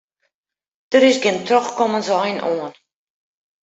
[0.93, 2.73] Der is gjin trochkommensein oan.